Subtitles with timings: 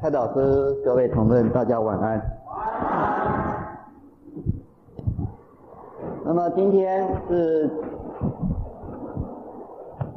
[0.00, 2.22] 蔡老师，各位同仁，大家晚安。
[6.24, 7.68] 那么今天是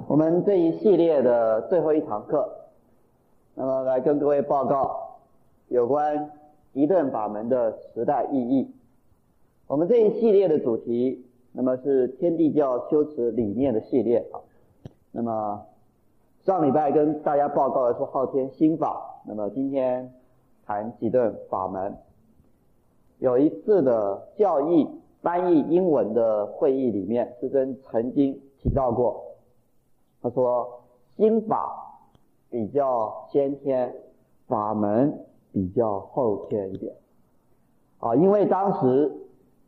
[0.07, 2.47] 我们这一系列的最后一堂课，
[3.55, 5.17] 那么来跟各位报告
[5.69, 6.29] 有关
[6.73, 8.75] 一顿法门的时代意义。
[9.65, 14.37] 我们这一系列的主题，那么是天地教修持理念的系列啊。
[15.11, 15.65] 那么
[16.45, 19.07] 上礼拜跟大家报告的是昊天心法。
[19.23, 20.11] 那么今天
[20.65, 21.95] 谈几顿法门。
[23.19, 24.87] 有一次的教义
[25.21, 29.23] 翻译英文的会议里面，师尊曾经提到过，
[30.23, 30.81] 他说
[31.15, 31.71] 心法
[32.49, 33.93] 比较先天，
[34.47, 35.19] 法门
[35.51, 36.93] 比较后天一点。
[37.99, 39.11] 啊，因为当时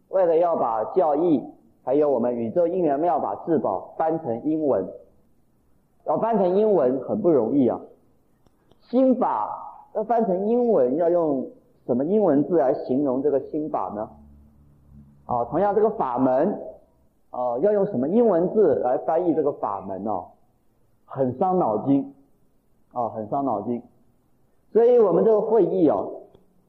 [0.09, 1.43] 为了要把教义
[1.83, 4.83] 还有我们宇宙因缘妙法至宝翻成英文，
[6.05, 7.79] 要翻成英文很不容易啊。
[8.89, 11.47] 心法要翻成英文，要用
[11.85, 14.09] 什么英文字来形容这个心法呢？
[15.25, 16.59] 啊，同样这个法门，
[17.31, 20.11] 啊，要用什么英文字来翻译这个法门呢？
[21.05, 22.13] 很伤脑筋，
[22.91, 23.81] 啊，很伤脑筋。
[24.71, 25.97] 所以我们这个会议啊，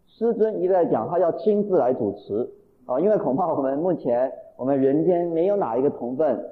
[0.07, 2.51] 师尊一再讲，他要亲自来主持，
[2.87, 6.51] 啊，因为恐怕我们目前我们人间没有哪一个同分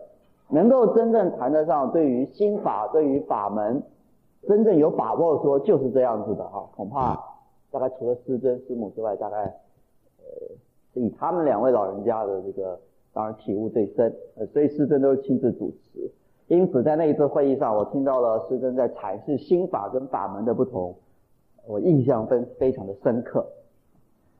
[0.49, 3.83] 能够真正谈得上对于心法、对于法门。
[4.49, 7.17] 真正有把握说就是这样子的哈，恐怕
[7.71, 9.37] 大概除了师尊师母之外，大概
[10.19, 10.25] 呃
[10.95, 12.79] 以他们两位老人家的这个
[13.13, 16.11] 当然体悟最深，呃，所以师尊都是亲自主持。
[16.49, 20.97] 因此在那一次会议上，我听到了师尊在阐释心法跟法门的不同，
[21.67, 23.47] 我印象非非常的深刻。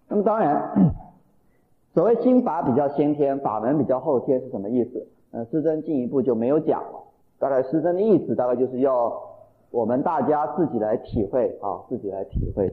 [0.09, 0.93] 那么当然，
[1.95, 5.07] 所谓心法比较先天，法门比较后天是什么意思？
[5.31, 7.05] 呃，师尊进一步就没有讲了。
[7.39, 9.31] 大概师尊的意思大概就是要。
[9.73, 12.73] 我们大家自己来体会啊，自己来体会。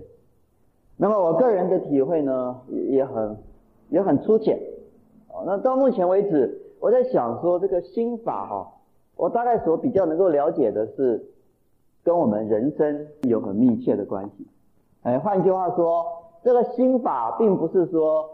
[0.97, 3.37] 那么我个人的体会呢，也也很
[3.89, 4.59] 也很粗浅。
[5.29, 8.73] 啊，那到目前为止，我在想说这个心法哈，
[9.15, 11.25] 我大概所比较能够了解的是，
[12.03, 14.45] 跟我们人生有很密切的关系。
[15.03, 16.05] 哎，换句话说，
[16.43, 18.25] 这个心法并不是说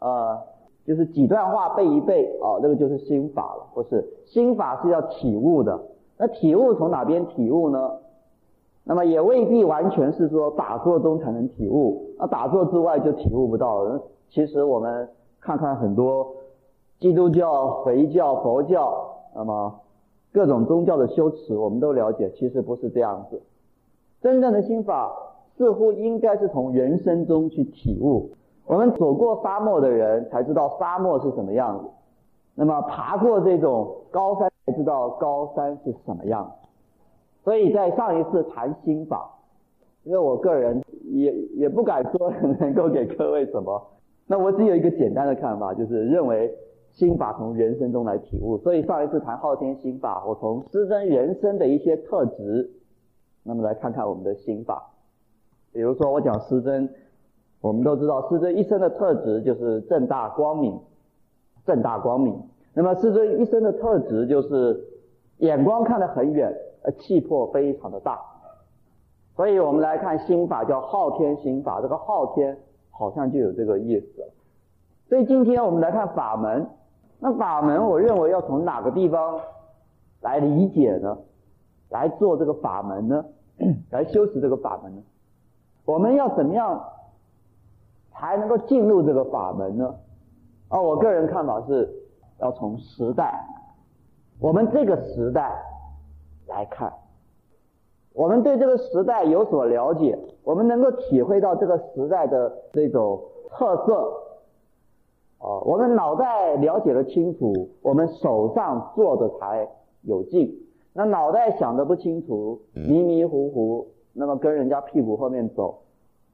[0.00, 0.36] 呃，
[0.84, 4.04] 就是几段话背一背啊，那个就是心法了，不是。
[4.26, 5.80] 心法是要体悟的。
[6.16, 7.92] 那体悟从哪边体悟呢？
[8.88, 14.00] 那么也未必完全是说打坐中才能体悟，那打坐之外就体悟不到了。
[14.30, 15.06] 其实我们
[15.42, 16.26] 看看很多
[16.98, 18.94] 基督教、回教、佛教，
[19.34, 19.74] 那么
[20.32, 23.42] 各种宗教的修持，我们都了解，其实不是这样子。
[24.22, 25.14] 真正的心法
[25.58, 28.30] 似乎应该是从人生中去体悟。
[28.66, 31.84] 我们走过沙漠的人才知道沙漠是什么样子，
[32.54, 36.67] 那么爬过这种高山才知道高山是什么样子。
[37.48, 39.26] 所以在上一次谈心法，
[40.04, 43.82] 因为我个人也也不敢说能够给各位什么，
[44.26, 46.54] 那我只有一个简单的看法，就是认为
[46.90, 48.58] 心法从人生中来体悟。
[48.58, 52.70] 所以上一次谈昊天心法，我从师尊人生的一些特质，
[53.44, 54.90] 那么来看看我们的心法。
[55.72, 56.86] 比如说我讲师尊，
[57.62, 60.78] 我们都知道师尊一生的特质就是正大光明，
[61.64, 62.38] 正大光明。
[62.74, 64.78] 那么师尊一生的特质就是
[65.38, 66.54] 眼光看得很远。
[66.82, 68.20] 呃，气魄非常的大，
[69.34, 72.56] 所以我们来看心法叫昊天心法，这个昊天
[72.90, 74.30] 好像就有这个意思。
[75.08, 76.68] 所以今天我们来看法门，
[77.18, 79.40] 那法门我认为要从哪个地方
[80.20, 81.18] 来理解呢？
[81.88, 83.24] 来做这个法门呢？
[83.90, 85.02] 来修持这个法门呢？
[85.84, 86.80] 我们要怎么样
[88.12, 89.94] 才能够进入这个法门呢？
[90.68, 91.88] 啊，我个人看法是
[92.38, 93.44] 要从时代，
[94.38, 95.60] 我们这个时代。
[96.48, 96.90] 来看，
[98.14, 103.20] 我们对这个时代有所了解，我们能够体会到这个时代的这种
[103.50, 104.12] 特色，
[105.38, 109.68] 啊，我们脑袋了解的清楚，我们手上做的才
[110.02, 110.52] 有劲。
[110.94, 115.78] 那脑袋想的不清楚，迷迷糊糊，那么跟人家屁股后面走，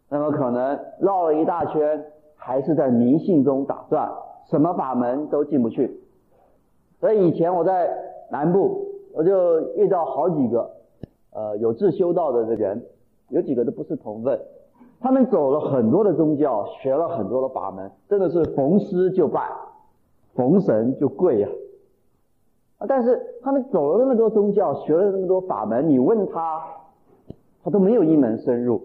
[0.09, 2.03] 那么可能绕了一大圈，
[2.37, 4.11] 还是在迷信中打转，
[4.49, 6.01] 什么法门都进不去。
[7.01, 7.91] 所以以前我在
[8.31, 8.84] 南部。
[9.15, 10.71] 我就遇到好几个，
[11.33, 12.85] 呃，有志修道的人，
[13.29, 14.41] 有几个都不是同奋，
[15.01, 19.49] 他们走了很多的宗教，学了很多的法门，真的是逢师就拜，
[20.35, 21.49] 逢神就跪呀，
[22.79, 22.87] 啊！
[22.89, 26.61] 但是他们走了那么多宗教，学了那么多法门，你问他，
[27.63, 28.83] 他都没有一门深入。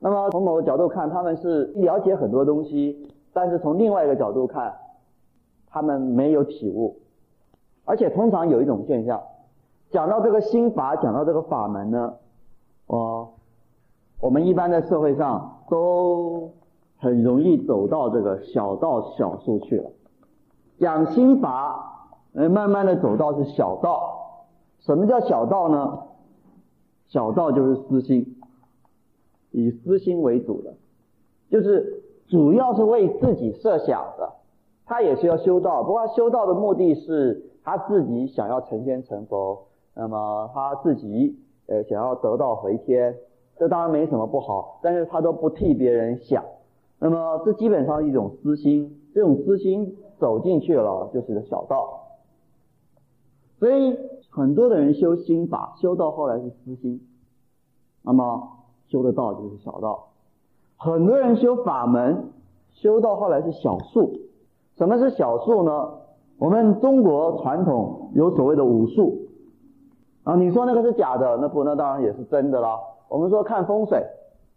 [0.00, 4.74] 那么从某个角度看，他们是了解很多东西，但是从另外一个角度看，
[5.68, 6.96] 他们没有体悟。
[7.88, 9.22] 而且通常有一种现象，
[9.90, 12.16] 讲到这个心法，讲到这个法门呢，
[12.86, 13.30] 哦，
[14.20, 16.50] 我们一般在社会上都
[16.98, 19.90] 很容易走到这个小道小术去了。
[20.78, 24.44] 讲心法，呃，慢慢的走到是小道。
[24.80, 26.00] 什么叫小道呢？
[27.08, 28.36] 小道就是私心，
[29.50, 30.74] 以私心为主的，
[31.50, 34.34] 就是主要是为自己设想的。
[34.88, 41.38] 他也是要修道，不过他修道的目的是他自己想要成仙成佛，那么他自己
[41.68, 43.14] 呃想要得道回天，
[43.56, 46.42] 这当然没什么不好，但是他都不替别人想，
[46.98, 49.96] 那么这基本上一种私心，这种私心。
[50.18, 52.08] 走进去了就是个小道，
[53.60, 53.96] 所以
[54.30, 57.00] 很多的人修心法，修到后来是私心，
[58.02, 58.48] 那么
[58.88, 60.08] 修的道就是小道。
[60.76, 62.32] 很多人修法门，
[62.72, 64.10] 修到后来是小术。
[64.78, 65.90] 什么是小术呢？
[66.38, 69.18] 我们中国传统有所谓的武术
[70.22, 72.78] 啊，你说那个是假的，那不，那当然也是真的啦。
[73.08, 74.06] 我们说看风水，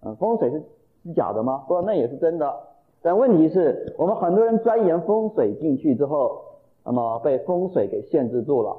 [0.06, 0.64] 嗯，风水是
[1.04, 1.64] 是假的吗？
[1.68, 2.54] 不，那也是真的。
[3.02, 6.40] 但问题是我们很多人钻研风水进去之后，
[6.86, 8.78] 那么被风水给限制住了。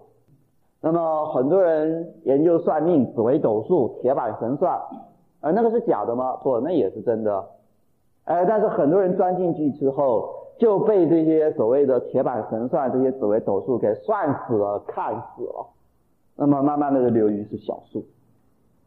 [0.81, 4.81] 那么很多人研究算命、紫微斗数、铁板神算，
[5.41, 6.37] 呃，那个是假的吗？
[6.37, 7.44] 不，那也是真的。
[8.27, 15.66] 呃，但是很多人钻进去之后，就被这些所谓的铁板神算、这些紫微斗数给算死了、看死了。
[16.37, 18.04] 那么慢慢的就流于是小数。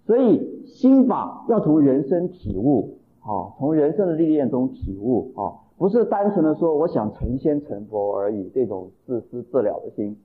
[0.06, 2.98] 所以心法要从人生体悟。
[3.26, 10.16] 啊，从人生的历练中体悟啊，不是单纯的说我想成仙成佛而已，这种自私自了的心。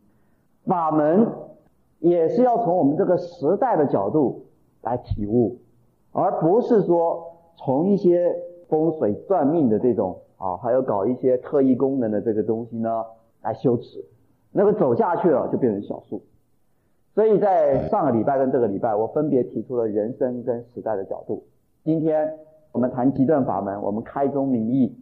[0.66, 1.26] 法门
[1.98, 4.42] 也是要从我们这个时代的角度
[4.82, 5.56] 来体悟，
[6.12, 7.24] 而不是说
[7.56, 8.36] 从一些
[8.68, 13.04] 风水算命的这种啊，还有搞一些特异功能的这个东西呢
[13.42, 14.04] 来修持，
[14.50, 16.20] 那个走下去了就变成小数。
[17.14, 21.44] 所以在上个礼拜跟这个礼拜，我分别提出了人生跟时代的角度。
[21.84, 22.36] 今天。
[22.72, 24.96] 我们谈极顿法门，我们开宗明义，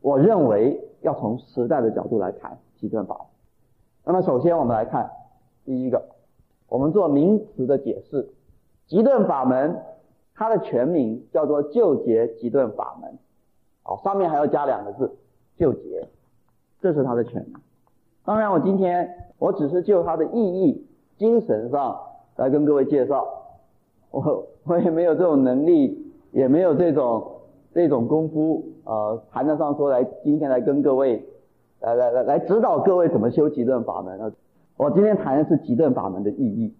[0.00, 3.26] 我认为要从时代的角度来谈极顿法门。
[4.06, 5.10] 那么首先我们来看
[5.66, 6.02] 第一个，
[6.66, 8.30] 我们做名词的解释，
[8.86, 9.82] 极顿法门
[10.34, 13.18] 它的全名叫做救劫极顿法门，
[13.84, 15.14] 好，上面还要加两个字，
[15.56, 16.08] 救劫，
[16.80, 17.54] 这是它的全名。
[18.24, 19.08] 当然我今天
[19.38, 20.84] 我只是就它的意义、
[21.16, 21.96] 精神上
[22.34, 23.24] 来跟各位介绍，
[24.10, 26.02] 我我也没有这种能力。
[26.34, 27.42] 也没有这种
[27.72, 31.24] 这种功夫，呃，谈得上说来今天来跟各位
[31.78, 34.34] 来来来来指导各位怎么修极顿法门。
[34.76, 36.74] 我今天谈的是极顿法门的意义。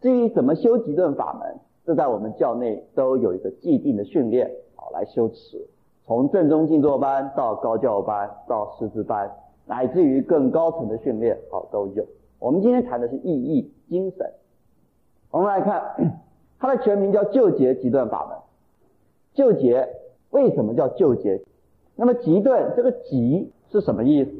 [0.00, 5.68] 至于怎么修极顿法门，这在我们教内都有一个既定的训练，好来修持，
[6.08, 9.30] 从正宗静坐班到高教班到师资班，
[9.66, 12.02] 乃至于更高层的训练，好都有。
[12.38, 14.32] 我们今天谈的是意义精神。
[15.30, 15.82] 我们来看，
[16.58, 18.38] 它的全名叫救劫极顿法门。
[19.34, 19.86] 救劫
[20.30, 21.42] 为什么叫救劫？
[21.94, 24.30] 那么极顿这个极是什么意思？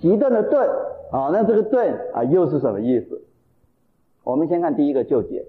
[0.00, 0.68] 极顿的顿
[1.12, 3.22] 啊，那这个顿啊又是什么意思？
[4.24, 5.46] 我们先看第一个救劫，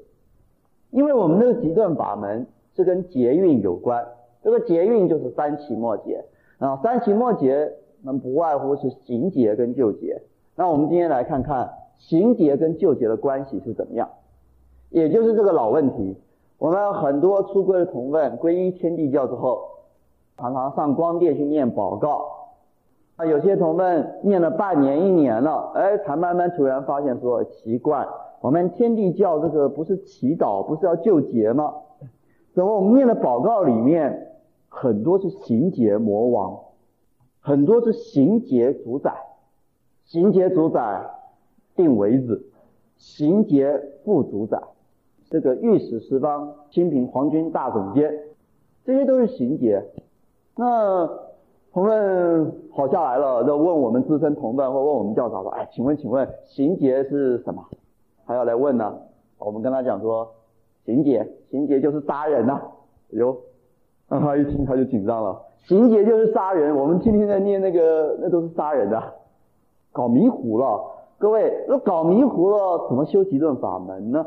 [0.91, 2.45] 因为我们这个极顿法门
[2.75, 4.05] 是跟劫运有关，
[4.45, 6.23] 这个劫运就是三期末劫
[6.59, 10.21] 啊，三期末劫那不外乎是行劫跟救劫。
[10.55, 14.07] 那我们今天来看看行劫跟救劫的关系是怎么样，
[14.91, 16.15] 也就是这个老问题。
[16.59, 19.63] 我们很多出柜的同奋皈依天地教之后，
[20.37, 22.27] 常常上光殿去念宝告。
[23.15, 28.05] 啊，有些同奋念了半年一年了，哎，才慢慢突然发现说奇怪，
[28.41, 31.73] 我们天地教这个不是祈祷，不是要救劫吗？
[32.53, 34.34] 怎么我们念的宝告里面
[34.77, 36.59] 很多是行劫魔王，
[37.39, 39.15] 很多是行劫主宰，
[40.03, 41.09] 行劫主宰
[41.77, 42.45] 定为子，
[42.97, 44.61] 行劫副主宰。
[45.29, 48.13] 这个御史十方、清平皇军大总监，
[48.83, 49.81] 这些都是行劫。
[50.57, 51.07] 那
[51.71, 57.65] 同奋跑下来了，就问我们资深同奋或问我们教导说：“哎，请问，请问行劫是什么？”
[58.25, 58.93] 还要来问呢？
[59.37, 60.29] 我们跟他讲说
[60.85, 62.71] ：“行劫，行劫就是杀人呐、啊！”
[63.15, 63.37] 哟，
[64.09, 65.41] 那他一听他就紧张了。
[65.67, 69.01] 情节就是杀人，我们天天在念那个，那都是杀人的，
[69.91, 70.79] 搞迷糊了。
[71.17, 74.25] 各位，那搞迷糊了，怎么修极顿法门呢？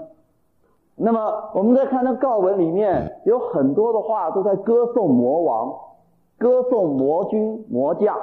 [0.97, 5.73] 那么我们再看那告文里面有很多的话都在歌颂魔王，
[6.39, 8.17] 歌颂魔君魔将，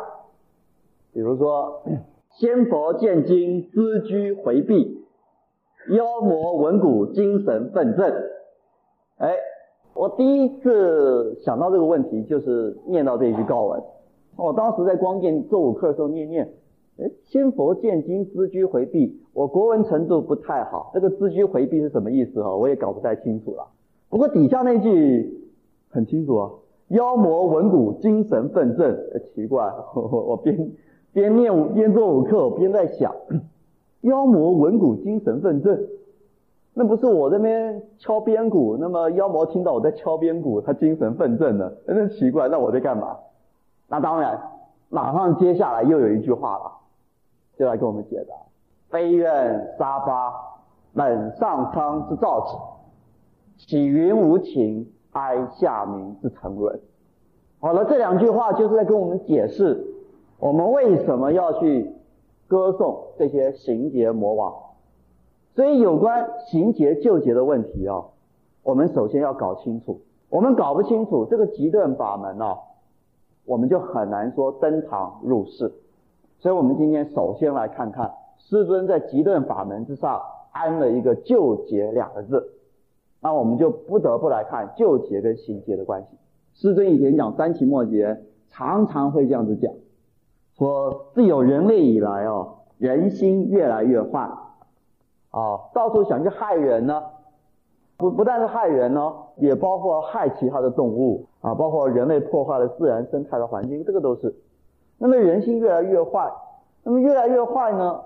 [1.14, 1.84] 比如说
[2.36, 5.06] 仙佛见经资居回避，
[5.96, 8.14] 妖魔闻鼓精神奋振。
[9.20, 9.36] 哎，
[9.96, 13.82] 我第一次想到这个问题就是念到这一句誥文，
[14.36, 16.54] 我当时在光殿做午课的时候念念。
[16.98, 19.22] 哎，仙佛见经，知居回避。
[19.34, 22.56] 我国文程度不太好，这个知居回避是什么意思哈？
[22.56, 23.68] 我也搞不太清楚了。
[24.10, 25.50] 不过底下那句
[25.90, 26.52] 很清楚啊，
[26.90, 28.98] 妖魔闻鼓，精神奋振。
[29.34, 30.02] 奇怪，我
[30.36, 30.72] 我边
[31.14, 33.14] 边念边做五课，边在想，
[34.02, 35.88] 妖魔闻鼓，精神奋振。
[36.77, 42.50] 那不是我这边敲边鼓，那么妖魔听到我在敲边鼓，他精神奋振了，真奇怪。
[42.50, 43.17] 那我在干嘛？
[43.88, 44.38] 那当然，
[44.89, 46.72] 马上接下来又有一句话了，
[47.58, 48.36] 就来给我们解答：
[48.91, 50.34] 悲怨杀伐，
[50.94, 52.58] 本上苍之造起；
[53.65, 56.77] 岂云无情，哀下民之沉沦。
[57.62, 59.82] 好了，这两句话就是在跟我们解释，
[60.39, 61.89] 我们为什么要去
[62.50, 64.53] 歌颂这些行劫魔王。
[65.56, 68.04] 所以，有关行劫救劫的问题啊，
[68.62, 70.02] 我们首先要搞清楚。
[70.28, 72.58] 我们搞不清楚这个极顿法门啊，
[73.46, 75.72] 我们就很难说登堂入室。
[76.40, 80.22] 所以我们今天首先来看看师尊在极顿法门之上
[80.52, 82.52] 安了一个救劫两个字，
[83.22, 86.18] 那我们就不得不来看救劫跟行劫的关系。
[86.54, 89.72] 师尊以前讲三起末劫，常常会这样子讲，
[90.58, 94.30] 说自有人类以来哦，人心越来越坏。
[95.36, 97.04] 啊，到处想去害人呢，
[97.98, 104.34] 不不但是害人呢，也包括害其他的动物啊，包括人类破坏了自然生态的环境，这个都是。
[104.98, 106.32] 那么人心越来越坏，
[106.84, 108.00] 那么越来越坏呢，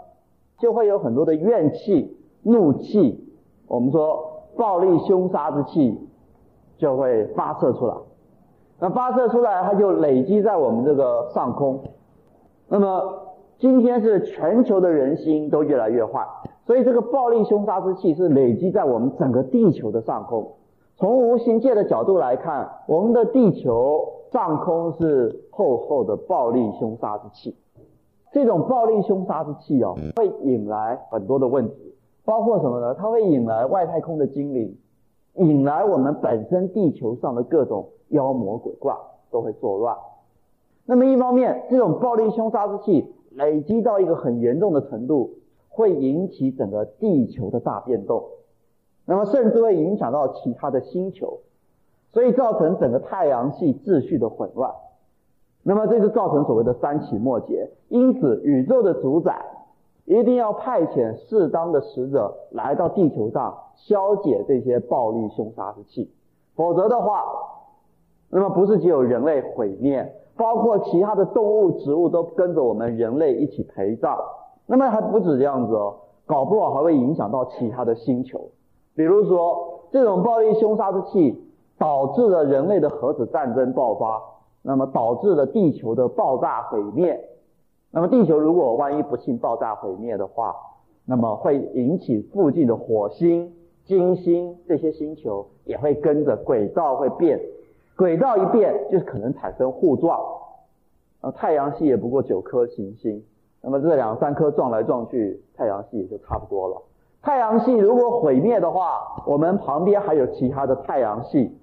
[0.57, 3.31] 就会有很多的怨气、怒气，
[3.67, 6.09] 我们说暴力凶杀之气
[6.79, 7.93] 就会发射出来。
[8.79, 11.79] 那发射出来，它就累积在我们这个上空。
[12.67, 16.25] 那么今天是全球的人心都越来越坏。
[16.69, 20.51] 所以这个暴力凶杀之气是累积在我们整个地球的上空。
[20.97, 27.55] 从无形界的角度来看，我们的地球上空是厚厚的暴力凶杀之气。
[28.31, 32.93] 这种暴力凶杀之气哦，会引来很多的问题，包括什么呢？
[32.93, 34.77] 它会引来外太空的精灵，
[35.37, 38.95] 引来我们本身地球上的各种妖魔鬼怪
[39.31, 39.97] 都会作乱。
[40.85, 45.31] 那么一方面，这种暴力凶杀之气累积到一个很严重的程度。
[45.79, 48.21] 会引起整个地球的大变动，
[49.05, 51.39] 那么甚至会影响到其他的星球，
[52.11, 54.73] 所以造成整个太阳系秩序的混乱。
[55.63, 57.71] 那么这就造成所谓的三起末劫。
[57.87, 59.45] 因此，宇宙的主宰
[60.03, 66.11] 一定要派遣适当的使者来到地球上，消解这些暴力凶杀之气。
[66.55, 67.23] 否则的话，
[68.29, 74.17] 那么不是只有人类毁灭，包括其他的动物、植物都跟着我们人类一起陪葬。
[74.71, 75.95] 那么还不止这样子哦，
[76.27, 78.39] 搞不好还会影响到其他的星球。
[78.95, 81.43] 比如说，这种暴力凶杀之气
[81.79, 84.21] 导致了人类的核子战争爆发，
[84.61, 87.19] 那么导致了地球的爆炸毁灭。
[87.89, 90.55] 那么地球如果万一不幸爆炸毁灭的话，
[91.03, 93.51] 那么会引起附近的火星、
[93.85, 97.41] 金星这些星球也会跟着轨道会变，
[97.97, 100.19] 轨道一变就可能产生互撞。
[101.21, 103.23] 呃，太阳系也不过九颗行星。
[103.61, 106.81] 那么这两三颗撞来撞去，太阳系也就差不多了。
[107.21, 111.57] 太阳系如果毁灭的话，我们旁边还有其他的太阳系，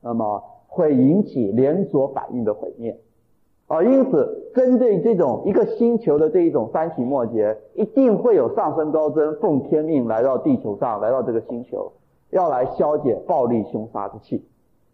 [0.00, 2.98] 那么会引起连锁反应的毁灭。
[3.66, 11.92] 啊，因此针对这种一个星球的这一种三体末劫，一定会有上升高僧奉天命来到地球上，来到这个星球，
[12.30, 14.42] 要来消解暴力凶杀之气。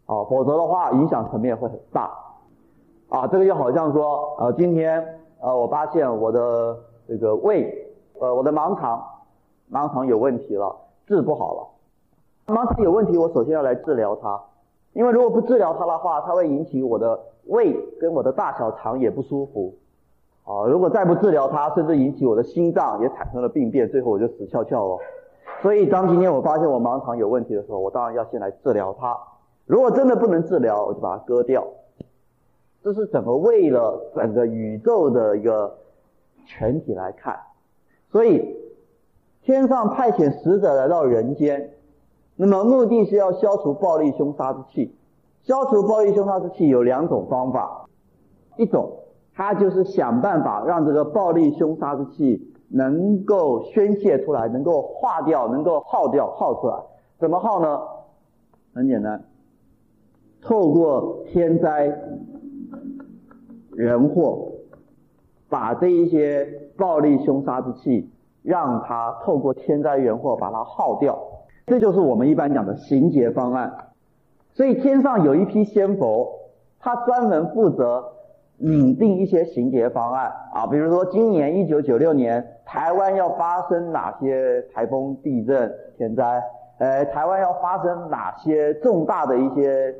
[0.06, 2.10] 啊，否则的话，影响层面会很大。
[3.08, 5.19] 啊，这个就好像说，呃，今天。
[5.40, 6.76] 呃，我发现我的
[7.08, 9.02] 这个胃，呃，我的盲肠，
[9.72, 12.54] 盲肠有问题了，治不好了。
[12.54, 14.40] 盲肠有问题，我首先要来治疗它，
[14.92, 19.74] 因为如果不治疗它的话，它会引起我的胃跟我的大小肠也不舒服。
[20.44, 24.98] 啊，如果再不治疗它，甚至引起我的心脏也产生了病变，最后我就死翘翘了。
[25.62, 29.16] 所以当今天我发现我盲肠有问题的时候，我当然要先来治疗它。
[29.64, 31.64] 如果真的不能治疗，我就把它割掉。
[32.82, 35.76] 这是整个为了整个宇宙的一个
[36.46, 37.38] 全体来看，
[38.10, 38.56] 所以
[39.42, 41.74] 天上派遣使者来到人间，
[42.36, 44.96] 那么目的是要消除暴力凶杀之气。
[45.42, 47.86] 消除暴力凶杀之气有两种方法，
[48.56, 48.90] 一种
[49.34, 56.76] 他就是想办法让这个暴力凶杀之气能够宣泄出来，能够化掉，能够耗掉，耗出来。
[57.18, 57.78] 怎么耗呢？
[58.74, 59.22] 很简单，
[60.40, 61.94] 透过天灾。
[63.80, 64.52] 人祸，
[65.48, 66.46] 把这一些
[66.76, 68.10] 暴力凶杀之气，
[68.42, 71.18] 让它透过天灾人祸把它耗掉，
[71.66, 73.72] 这就是我们一般讲的行劫方案。
[74.52, 76.28] 所以天上有一批仙佛，
[76.78, 78.04] 他专门负责
[78.58, 86.42] 拟定一些行劫方案啊，比如说今年一九九六年台湾要发生哪些台风、地震、天灾，
[86.78, 89.94] 呃，台湾要发生哪些重大的一些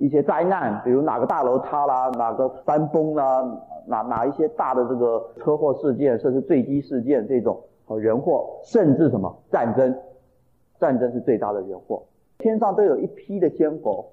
[0.00, 3.46] 一些灾难，比如哪个大楼塌啦，哪个山崩啦，
[3.86, 7.62] 哪哪一些大的这个车祸事件，甚至坠机事件这种
[7.98, 9.94] 人祸，甚至什么战争，
[10.78, 12.02] 战争是最大的人祸。
[12.38, 14.12] 天上都有一批的仙佛，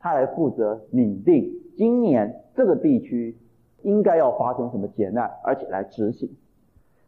[0.00, 3.38] 他来负责拟定今年这个地区
[3.82, 6.28] 应该要发生什么劫难，而且来执行。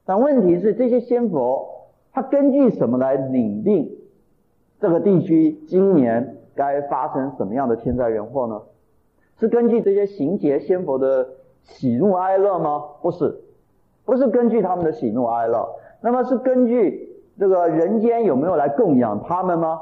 [0.04, 3.90] 但问题是，这些仙佛他根据什么来拟定？
[4.80, 8.60] 这个地区今年该发生什么样的天灾人祸呢？
[9.38, 11.28] 是根据这些行劫仙佛的
[11.62, 12.82] 喜怒哀乐吗？
[13.00, 13.40] 不是，
[14.04, 15.68] 不是根据他们的喜怒哀乐。
[16.00, 19.80] 那么是根据这个人间有没有来供养他们吗？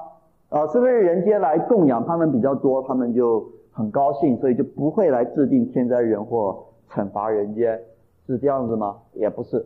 [0.51, 3.43] 啊，是不是人间来供养他们比较多，他们就
[3.73, 7.81] 很高兴，所以就不会来制定天灾人祸惩罚人间？
[8.27, 8.99] 是这样子吗？
[9.15, 9.65] 也不是，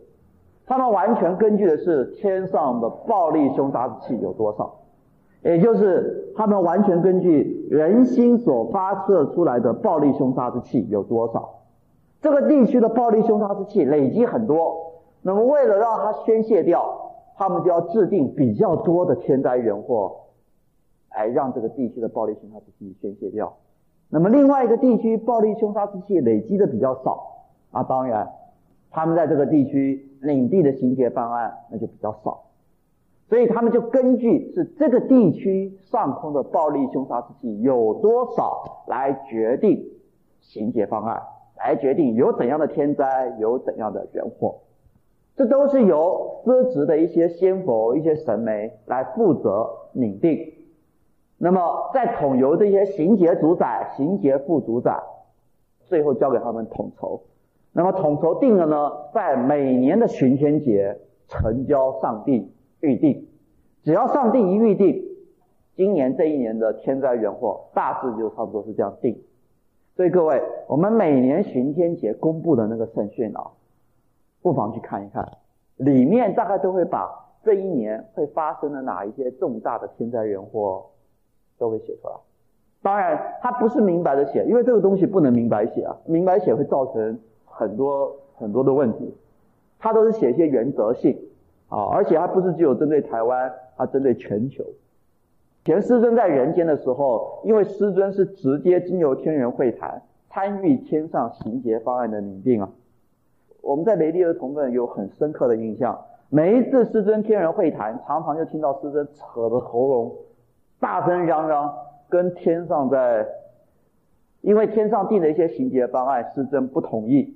[0.65, 4.73] 他们完全根据的是天上的暴力凶杀之气有多少。
[5.43, 11.61] 也就是他们完全根据人心所发射出来的暴力凶杀之气有多少，
[12.21, 20.15] 这个地区的暴力凶杀之气累积很多，那么为了让它宣泄掉，他们就要制定比较多的天灾人祸，
[21.15, 23.53] 来让这个地区的暴力凶杀之气宣泄掉。
[24.09, 28.29] 那么另外一个地区暴力凶杀之气累积的比较少，啊，当然
[28.91, 32.43] 他们在这个地区领地的刑劫犯案那就比较少。
[33.31, 39.87] 所以他们就根据是这个地区上空的暴力凶杀之气有多少来决定
[40.41, 41.21] 刑劫方案，
[41.57, 44.57] 来决定有怎样的天灾，有怎样的人祸，
[45.37, 50.37] 这都是由司职的一些仙佛、一些神媒来负责拟定。
[51.37, 55.01] 那么再统由这些刑劫主宰、刑劫副主宰，
[55.85, 57.21] 最后交给他们统筹。
[57.71, 62.51] 那么统筹定了呢，在每年的巡天节呈交上帝。
[62.81, 63.27] 预定，
[63.83, 65.03] 只要上帝一预定，
[65.75, 69.21] 今年这一年的天灾人祸大致就差不多是这样定。
[69.95, 73.51] 所以各位，我们每年巡天节公布的那个圣训啊，
[74.41, 75.37] 不妨去看一看，
[75.77, 77.09] 里面大概都会把
[77.43, 80.85] 这一年会发生的哪一些重大的天灾人祸
[81.57, 82.13] 都会写出来。
[82.81, 89.13] 当然，它不是明白的写，因为这个东西不能明白写啊，明白写会造成很多很多的问题。
[89.77, 91.15] 它都是写一些原则性。
[91.71, 94.61] 啊，而且还不是只有针对台湾，它针对全球。
[95.63, 102.69] 前师尊在人间的时候，因为师尊是直接经由天人会谈参与天上刑劫方案的拟定啊，
[103.61, 105.97] 我们在雷厉儿童们有很深刻的印象。
[106.29, 110.15] 每一次师尊天人会谈，常常就听到师尊扯着喉咙，
[110.79, 111.73] 大声嚷嚷，
[112.09, 113.25] 跟天上在，
[114.41, 117.35] 因为天上定的一些刑劫方案，师尊不同意，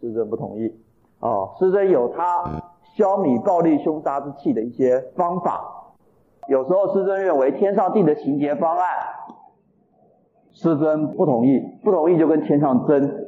[0.00, 0.72] 师尊不同意。
[1.20, 2.70] 哦，师尊有他。
[2.96, 5.94] 消弭暴力凶杀之气的一些方法，
[6.48, 8.86] 有时候师尊认为天上定的刑劫方案，
[10.52, 13.26] 师尊不同意，不同意就跟天上争。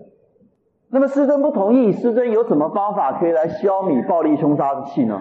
[0.88, 5.20] 那么师尊不同意，师尊有什么方法可以来消弭暴力凶杀之气呢？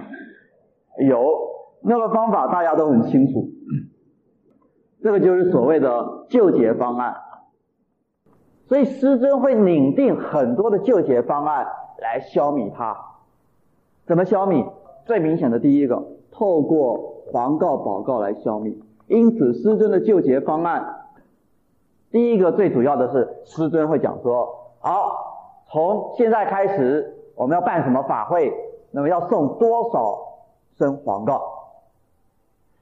[1.09, 1.25] 有，
[1.81, 3.47] 那个方法大家都很清楚，
[5.01, 7.15] 这个就是所谓的救劫方案。
[8.67, 11.65] 所以师尊会拟定很多的救劫方案
[11.99, 13.14] 来消弭它。
[14.05, 14.65] 怎么消灭？
[15.05, 18.73] 最明显的第一个，透过黄告宝告来消灭。
[19.07, 21.07] 因此，师尊的救劫方案，
[22.11, 24.47] 第一个最主要的是，师尊会讲说：
[24.79, 28.51] 好，从现在开始，我们要办什么法会，
[28.91, 30.17] 那么要送多少
[30.77, 31.41] 声黄告？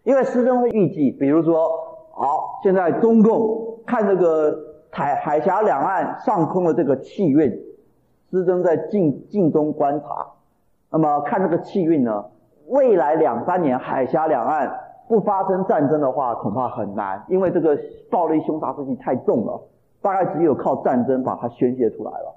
[0.03, 1.69] 因为师尊会预计，比如说，
[2.11, 4.57] 好，现在中共看这个
[4.89, 7.49] 海海峡两岸上空的这个气运，
[8.31, 10.32] 师尊在静静中观察。
[10.93, 12.23] 那么看这个气运呢，
[12.67, 14.71] 未来两三年海峡两岸
[15.07, 17.75] 不发生战争的话，恐怕很难，因为这个
[18.11, 19.59] 暴力凶杀之气太重了，
[20.03, 22.35] 大概只有靠战争把它宣泄出来了。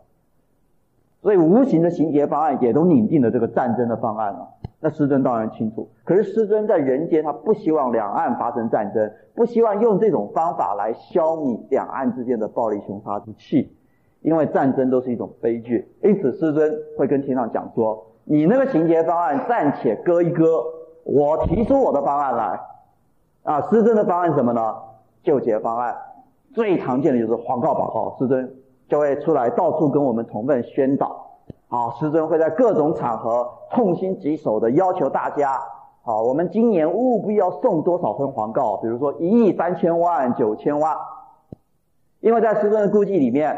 [1.20, 4.48] 所以无形的情节方案也都拟定了这个战争的方案了。
[4.80, 13.76] 那师尊当然清楚，可是师尊在人间，他不希望两岸发生战争，不希望用这种方法来消弭两岸之间的暴力凶杀之气，
[14.22, 15.86] 因为战争都是一种悲剧。
[16.02, 18.02] 因此，师尊会跟天上讲说。
[18.28, 20.64] 你那个情节方案暂且搁一搁，
[21.04, 22.60] 我提出我的方案来。
[23.44, 24.74] 啊，师尊的方案什么呢？
[25.22, 25.96] 救劫方案，
[26.52, 28.52] 最常见的就是黄告宝告，师尊
[28.88, 31.38] 就会出来到处跟我们同奋宣导。
[31.68, 35.52] 啊，师尊会在各种场合痛心疾首的要求大家，
[36.02, 40.96] 啊，我们今年务必要送多少份黄告，比如说一亿三千万、九千万，
[42.18, 43.56] 因为在师尊的估计里面，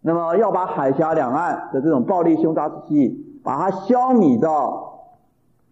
[0.00, 3.25] 那么要把海峡两岸的这种暴力凶杀之气。
[3.46, 5.04] 把它消弭到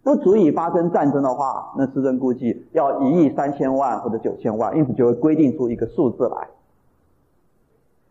[0.05, 6.47] 不足以发生战争的话，那市政估计要一亿三千万或者九千万，因此就会规定出一个数字来。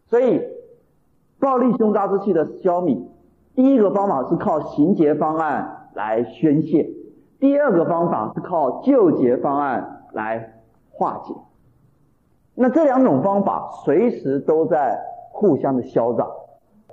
[0.10, 0.41] 所以，
[1.39, 3.04] 暴力凶杀之气的消弭，
[3.56, 6.89] 第一个方法是靠刑詰方案来宣泄，
[7.39, 11.34] 第二个方法是靠救劫方案来化解。
[12.54, 14.99] 那这两种方法随时都在
[15.32, 16.28] 互相的消长。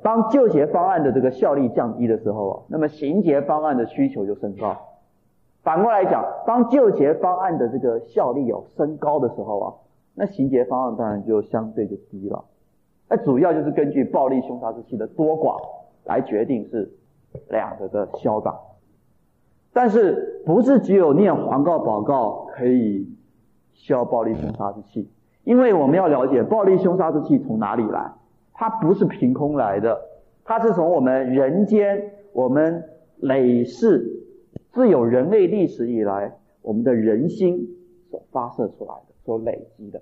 [0.02, 4.76] 当救劫方案的这个效力降低的时候啊，那么刑詰方案的需求就升高。
[5.62, 9.74] 反过来讲，当救劫方案的这个效力有升高的时候啊，
[10.14, 12.44] 那刑詰方案当然就相对就低了。
[13.08, 15.60] 那主要就是根据暴力凶杀之气的多寡
[16.04, 16.92] 来决定是
[17.48, 18.58] 两个的消长。
[19.72, 23.08] 但是不是只有念黄告宝告可以
[23.72, 25.10] 消暴力凶杀之气？
[25.44, 28.12] 因为我们要了解暴力凶杀之气从哪里来，
[28.52, 30.00] 它不是凭空来的，
[30.44, 32.84] 它是从我们人间我们
[33.16, 34.16] 累世。
[34.72, 37.76] 自有人类历史以来，我们的人心
[38.10, 40.00] 所发射出来的，所累积的。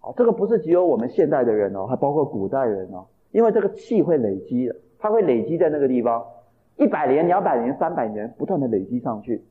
[0.00, 3.06] 好，这个不是只有我们现代的人哦，还包括古代人哦。
[3.30, 6.24] 因为这个气会累积的，它会累积在那个地方，
[6.76, 9.44] 一百年、两百年、三百年，不断的累积上去。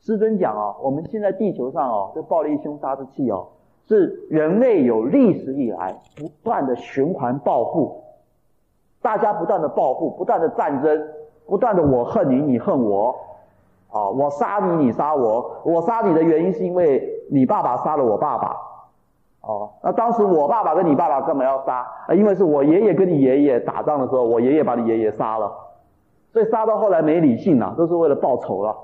[0.00, 3.48] 师尊讲哦，我们现在地球上哦，这暴力凶杀之气哦，
[3.88, 8.04] 是人类有历史以来不断的循环报复，
[9.00, 11.08] 大家不断的报复，不断的战争，
[11.46, 13.16] 不断的我恨你，你恨我。
[13.90, 14.06] 啊！
[14.10, 15.50] 我杀你，你杀我。
[15.64, 18.54] 我杀你的原因是因为你爸爸杀了我爸爸。
[19.40, 21.86] 哦，那当时我爸爸跟你爸爸干嘛要杀？
[22.06, 25.50] 啊，因为是我爷爷跟你爷爷打仗的时候，我爷爷把你爷爷杀了，
[26.34, 28.76] 所以杀到后来没理性了，都是为了报仇了。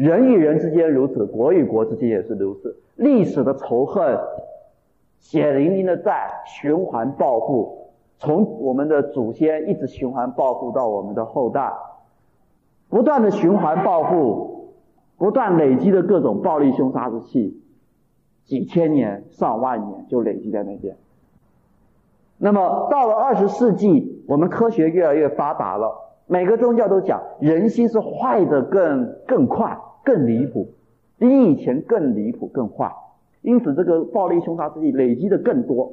[0.00, 2.74] 人与人之间如此，国与国之间也是如此。
[2.96, 4.18] 历史的仇恨，
[5.18, 11.70] 血淋淋的在循环报复，从我们的祖先一直循环报复到我们的后代。
[12.88, 14.70] 不断的循环报复，
[15.18, 17.62] 不断累积的各种暴力凶杀之气，
[18.46, 20.96] 几千年、上万年就累积在那边。
[22.38, 25.94] 那么到了二十世纪，我们科学越来越发达了，
[26.26, 30.68] 每个宗教都讲人心是坏的更更快、更离谱，
[31.18, 32.92] 比以前更离谱、更坏。
[33.42, 35.92] 因此，这个暴力凶杀之气累积的更多。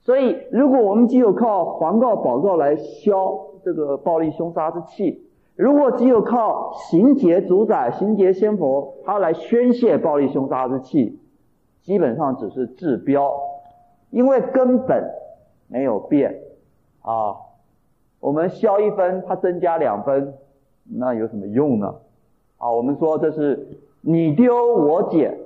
[0.00, 11.18] 所以，如果我们只有靠黄告宝告来消这个暴力凶杀之气，如果只有靠刑詰主宰、刑詰仙佛，他来宣泄暴力凶杀之气，
[11.82, 13.30] 基本上只是治标，
[14.10, 15.12] 因为根本
[15.66, 16.40] 没有变
[17.02, 17.36] 啊。
[18.20, 20.34] 我们消一分，它增加两分，
[20.84, 21.94] 那有什么用呢？
[22.58, 25.38] 啊，我们说这是你丢我捡，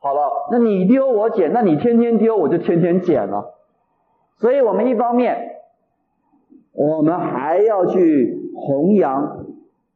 [0.00, 3.54] 好了，那你丢我捡，那你天天丢，我就天天捡了。
[4.38, 5.56] 所以我们一方面，
[6.72, 9.46] 我们还要去弘扬。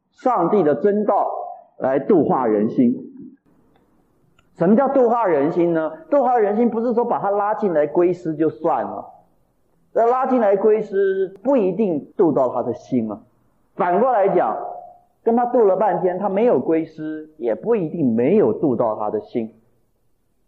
[0.09, 1.29] 上帝的真道
[1.77, 3.13] 来度化人心。
[4.55, 5.91] 什么叫度化人心呢？
[6.09, 9.05] 度化人心不是说把他拉进来归师就算了，
[9.93, 13.19] 那拉进来归师不一定度到他的心啊。
[13.75, 14.57] 反过来讲，
[15.27, 19.53] 跟他度了半天，他没有归师，也不一定没有度到他的心。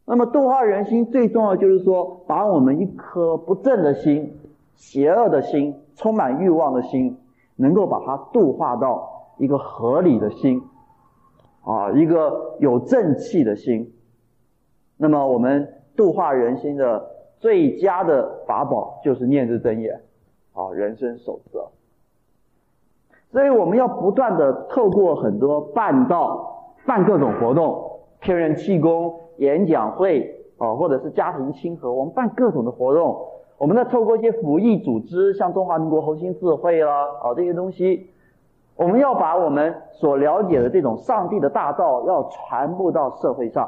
[0.06, 4.40] 那么度化人心最重要就是说，把我们一颗不正的心、
[4.78, 7.18] 邪恶的心、充满欲望的心，
[7.58, 9.18] 能够把它度化到。
[9.38, 10.62] 一个合理的心，
[11.64, 13.94] 啊，一个有正气的心。
[14.96, 17.06] 那么我们度化人心的
[17.38, 20.02] 最佳的法宝就是念字真言，
[20.54, 21.70] 啊，人生守则。
[23.32, 33.18] 所以我们要不断的透过很多办道、办各种活动，天人气功、演讲会，啊，或者是家庭亲和，我们办各种的活动。
[33.58, 38.10] 我们再透过一些福利组织，像中华民国红星智慧啦，啊，这些东西。
[38.76, 43.68] 我们要把我们所了解的这种上帝的大道要传播到社会上，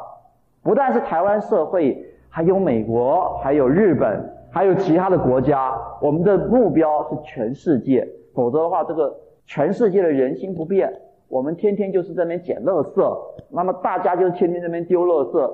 [0.63, 5.77] 不但是台湾社会，还有美国，还有日本，还有其他的国家。
[6.01, 9.13] 我们的目标是全世界，否则的话，这个
[9.53, 15.53] 全世界的人心不变，我们天天就是在那边捡垃圾，那么大家就天天在那边丢垃圾，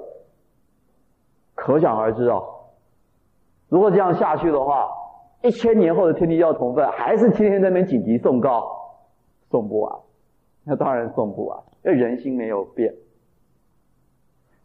[1.56, 2.40] 可想而知啊。
[3.70, 4.88] 如果这样下去的话，
[5.42, 8.76] 一千年后的天地教同奋还是天天在那边紧急送告。
[9.50, 9.96] 送不完，
[10.64, 12.94] 那当然送不完，因为人心没有变，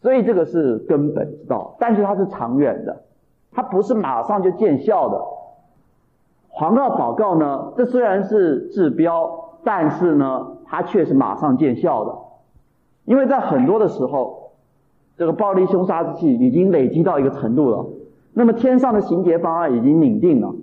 [0.02, 3.04] 所以这个是根本之道，但是它是长远的，
[3.50, 5.24] 它不是马上就见效的。
[6.54, 12.14] 黄告保告呢，这虽然是治标，但是呢，它却是马上见效的，
[13.06, 14.52] 因为在很多的时候，
[15.16, 17.86] 这个暴力凶杀之气已经累积到一个程度了，
[18.34, 20.54] 那么天上的刑劫方案已经拟定了，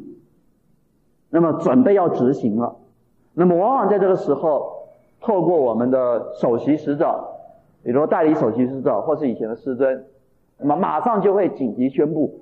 [1.30, 2.76] 那么准备要执行了。
[3.34, 4.72] 那么，往往在这个时候，
[5.22, 7.20] 透过我们的首席使者，
[7.84, 10.06] 比如说代理首席使者或是以前的师尊，
[10.60, 12.42] 那么马上就会紧急宣布，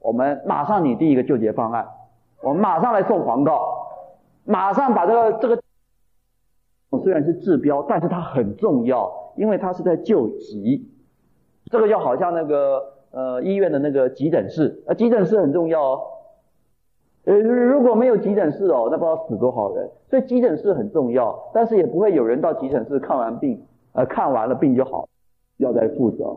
[0.00, 1.86] 我们马上拟定一个救劫方案，
[2.42, 3.60] 我们马上来送黄告，
[4.44, 5.62] 马上把这个这个
[7.02, 10.88] 虽然是治标，但是它很重要，因为它是在救急。
[11.66, 16.00] 这个就好像那个呃医院的那个急诊室，呃急诊室很重要哦。
[17.24, 19.90] 呃如果没有急诊室哦，那不知道死多少人。
[20.08, 25.06] 所以急诊室很重要，但是也不会有人到急诊室看完病，呃看完了病就好，
[25.58, 26.36] 要再负责。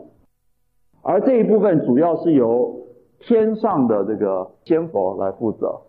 [1.01, 2.77] 而这一部分主要是由
[3.19, 5.81] 天上的这个仙佛来负责。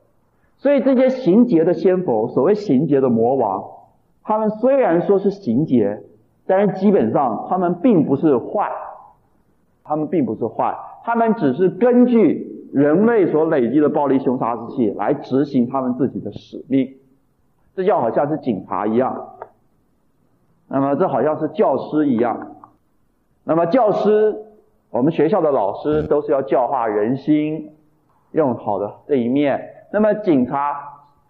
[0.65, 3.63] 所以这些行劫的仙佛，所谓行劫的魔王，
[4.23, 6.03] 他们虽然说是行劫，
[6.47, 8.73] 但是基本上他们并不是坏。
[9.83, 10.75] 他们并不是坏，
[11.05, 16.95] 他们只是根据人类所累积的暴力凶杀之气来执行他们自己的使命，
[17.77, 19.35] 这就好像是警察一样，
[20.69, 22.57] 那么这好像是教师一样，
[23.45, 24.35] 那么教师，
[24.89, 27.73] 我们学校的老师都是要教化人心，
[28.33, 30.77] 用好的这一面，那么警察，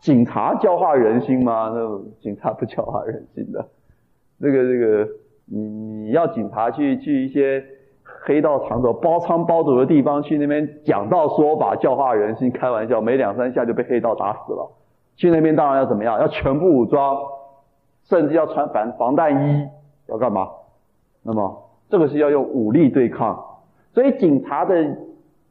[0.01, 1.71] 警察教化人心吗？
[1.75, 3.63] 那警察不教化人心的，
[4.41, 5.09] 这个这个，
[5.45, 7.63] 你你要警察去去一些。
[8.27, 14.71] 黑道场所包仓包住的地方，去那边讲道说法，教化人心，开玩笑，没两三下就被黑道打死了。
[15.17, 16.19] 去那边当然要怎么样？
[16.19, 17.19] 要全部武装，
[18.05, 19.69] 甚至要穿防防弹衣，
[20.07, 20.49] 要干嘛？
[21.23, 23.45] 那么这个是要用武力对抗。
[23.93, 24.97] 所以警察的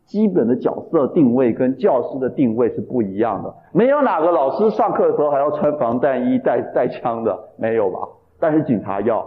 [0.06, 3.54] 基本的角色定位跟教师的定位是不一样的。
[3.72, 8.00] 没有哪个老师上课的时候还要穿防弹衣、带带枪的，没有吧？
[8.40, 9.26] 但是警察要。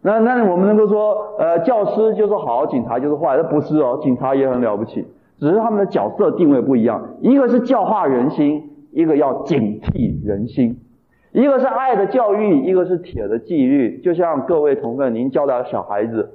[0.00, 3.36] 那那我们能够说，呃，教师就是好，警察就是坏？
[3.36, 5.06] 那不是哦，警察也很了不起，
[5.38, 7.00] 只是他们的角色定位不一样。
[7.20, 10.74] 一个是教化人心，一个要警惕人心；
[11.30, 14.00] 一个是爱的教育，一个是铁的纪律。
[14.00, 16.32] 就像各位同奋，您教导小孩子，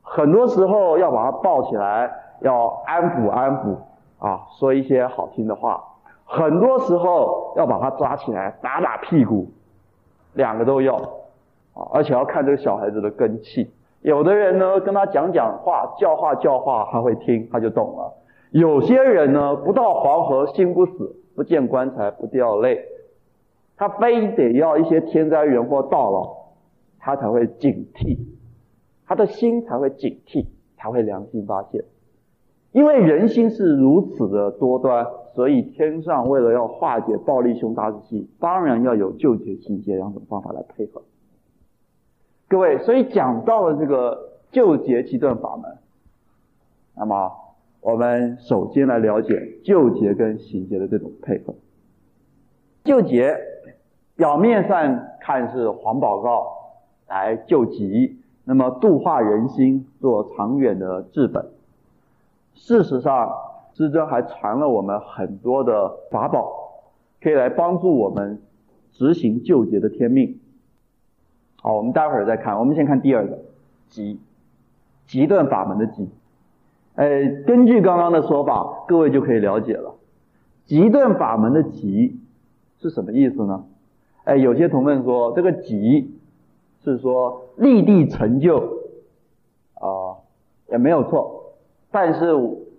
[0.00, 3.76] 很多时候要把他抱起来，要安抚安抚
[4.18, 5.80] 啊，说一些好听的话；
[6.24, 9.48] 很多时候要把他抓起来，打打屁股，
[10.34, 11.88] 两个都要啊。
[11.92, 13.70] 而且要看这个小孩子的根气，
[14.02, 18.12] 有的人呢跟他讲讲话，教化教化，他会听，他就懂了；
[18.50, 22.84] 有些人呢不到黄河心不死，不见棺材不掉泪，
[23.76, 26.36] 他非得要一些天灾人祸到了，
[26.98, 28.18] 他才会警惕，
[29.06, 31.82] 他的心才会警惕，才会良心发现。
[32.72, 35.04] 因为人心是如此的多端，
[35.34, 41.02] 所以天上为了要化解暴力凶杀之气，当然要有救劫行劫两种方法来配合。
[42.48, 45.78] 各位，所以讲到了这个救劫急顿法门，
[46.96, 47.32] 那么
[47.80, 51.54] 我们首先来了解救劫跟行劫的这种配合。
[52.84, 53.36] 救劫
[54.16, 56.46] 表面上看是黄宝告
[57.08, 61.44] 来救急，那么度化人心，做长远的治本。
[62.60, 63.32] 事实上，
[63.72, 66.52] 师尊还传了我们很多的法宝，
[67.20, 68.42] 可以来帮助我们
[68.92, 70.38] 执行救劫的天命。
[71.56, 72.58] 好，我们待会儿再看。
[72.58, 73.38] 我们先看第二个，
[73.88, 74.20] 急，
[75.06, 76.10] 急顿法门的急。
[76.96, 79.94] 哎，根据刚刚的说法，各位就可以了解了。
[80.66, 82.20] 急顿法门的急
[82.78, 83.64] 是什么意思呢？
[84.24, 86.14] 哎，有些同问说，这个急
[86.84, 88.58] 是说立地成就，
[89.74, 90.20] 啊、
[90.70, 91.38] 也没有错。
[91.90, 92.32] 但是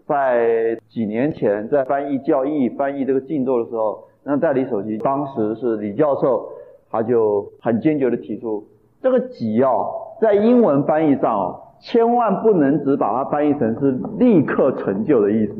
[0.06, 6.48] 在几年前，在翻译教义、翻译这个静坐的时候，那代理首席当时是李教授，
[6.90, 8.64] 他就很坚决的提出。
[9.02, 9.88] 这个急哦，
[10.22, 15.54] 在英文翻译上哦，千万不能只把它翻译成是立刻成就的意思，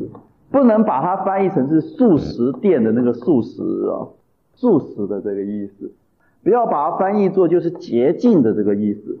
[0.50, 4.06] 不能把它翻译成是速食店的那个速食啊，
[4.54, 5.90] 速食的这个意思，
[6.44, 9.18] 不要把它翻译作就是捷径的这个意思，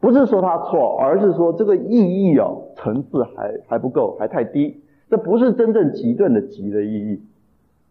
[0.00, 7.22] 不是说它错，而是说这个意义哦，层次还还不够，还太低，这不是真正极顿的极的意义。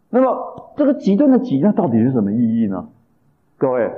[0.09, 2.89] 那么这个极顿的极，那到底是什么意义呢？
[3.57, 3.89] 各位。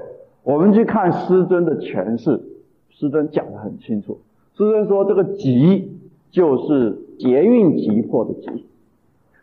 [0.43, 2.41] 我们去看师尊的诠释，
[2.89, 4.21] 师尊讲得很清楚。
[4.55, 8.65] 师尊说，这个极就是劫运急迫的急。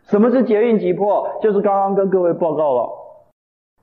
[0.03, 1.25] 什么是劫运急迫？
[1.41, 2.89] 就是刚刚跟各位报告了。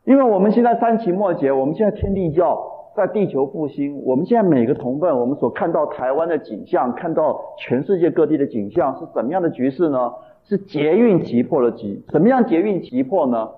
[0.04, 10.12] 因为我们现在三期末劫，我们现在天地教在地球复兴，我们现在每个同伴，我们所看到台湾的景象，看到全世界各地的景象，是怎么样的局势呢？
[10.44, 12.02] 是捷运急迫的急。
[12.08, 13.50] 怎么样捷运急迫呢？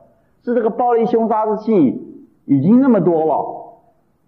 [0.43, 2.05] 是这个暴力凶杀之气。
[2.51, 3.45] 已经那么多了，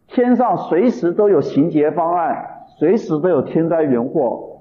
[0.08, 2.36] 天上随时都有行劫方案，
[2.78, 4.60] 随时都有天灾人祸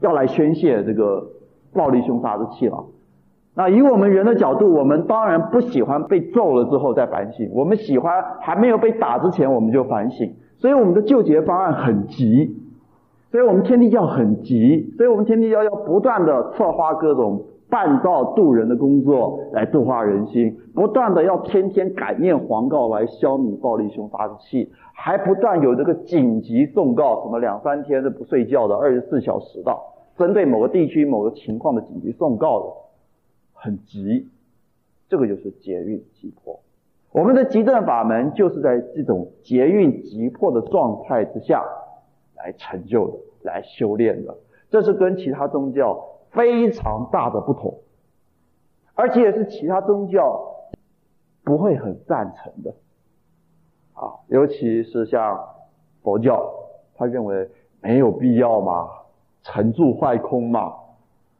[0.00, 1.26] 要来宣泄这个
[1.72, 2.84] 暴力凶杀之气了。
[3.60, 12.56] 那以我们人的角度，我们当然不喜欢被揍了之后再反省，我们喜欢还没有被打之前我们就反省，所以我们的救劫方案很急，
[13.30, 29.76] 所以我们天地教很急，所以我们天地教要不断的策划各种办道度人的工作来度化人心，不断的要天天感念黄告来消弭暴力凶杀之气，还不断有这个紧急送告，什么两三天的不睡觉的二十四小时的，
[30.16, 32.66] 针对某个地区某个情况的紧急送告的。
[33.62, 34.26] 很急，
[35.06, 36.58] 这个就是劫运急迫。
[37.12, 41.62] 我们的急顿法门就是在这种劫运急迫的状态之下
[42.36, 44.34] 来成就的，来修炼的。
[44.70, 47.80] 这是跟其他宗教非常大的不同，
[48.94, 50.40] 而且也是其他宗教
[51.44, 52.74] 不会很赞成的。
[53.92, 55.38] 啊，尤其是像
[56.02, 56.50] 佛教，
[56.94, 57.50] 他认为
[57.82, 58.88] 没有必要嘛，
[59.42, 60.72] 成住坏空嘛，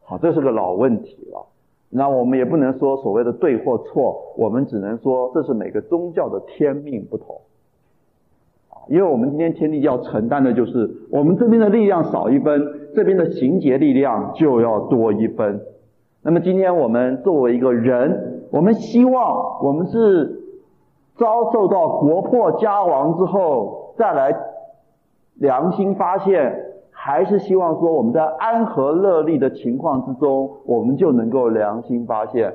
[0.02, 1.46] 好，这是个老问题了。
[1.92, 7.40] 那我们也不能说所谓的对或错，我们只能说这是每个宗教的天命不同。
[8.68, 12.62] 啊，因为我们今天天地教承担的就是我们这边的力量少一分，
[12.94, 15.60] 这边的行劫力量就要多一分。
[16.22, 20.42] 那么今天我们作为一个人，我们希望我们是
[21.16, 24.32] 遭受到国破家亡之后再来
[25.34, 26.69] 良心发现。
[27.02, 32.54] 还是希望说我们在安和乐利的情况之中，我们就能够良心发现。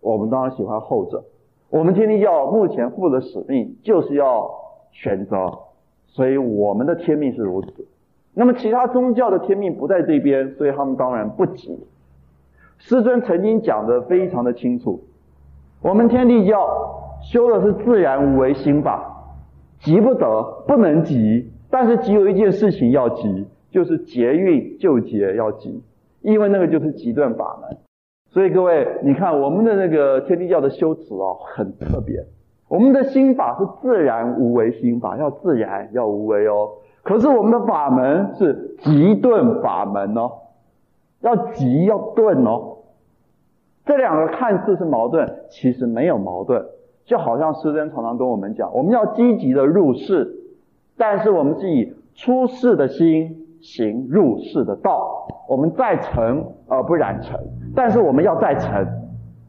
[0.00, 1.22] 我们当然喜欢后者。
[1.68, 4.50] 我们天地教目前负的使命就是要
[4.92, 5.58] 选择，
[6.06, 7.86] 所以我们的天命是如此。
[8.32, 11.78] 那么其他宗教的天命不在这边，所以他们当然不急。
[12.78, 15.02] 师尊曾经讲得非常的清楚，
[15.82, 16.66] 我们天地教
[17.20, 19.36] 修的是自然无为心法，
[19.80, 23.46] 急不得，不能急，但是急有一件事情要急。
[23.72, 25.82] 就是劫运救劫要急，
[26.20, 27.78] 因为那个就是急顿法门。
[28.30, 32.24] 所以各位，你看我们的那个天地教的修持哦，很特别。
[32.68, 36.70] 我们的心法是自然无为心法，要自然要无为哦。
[37.02, 40.30] 可是我们的法门是急顿法门哦，
[41.20, 42.78] 要急要顿哦。
[43.84, 46.64] 这两个看似是矛盾，其实没有矛盾。
[47.04, 50.36] 就好像师尊常常跟我们讲，我们要积极的入世，
[50.96, 53.41] 但是我们是以出世的心。
[53.62, 57.38] 行入世的道，我们在尘而不染尘，
[57.74, 58.84] 但是我们要在尘，